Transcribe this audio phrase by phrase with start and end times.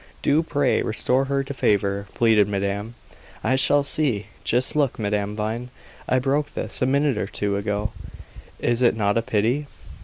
[0.23, 2.95] "Do, pray, restore her to favor," pleaded madame.
[3.43, 4.25] "I shall see.
[4.43, 5.69] Just look, Madame Vine!
[6.09, 7.91] I broke this, a minute or two ago.
[8.57, 9.67] Is it not a pity?"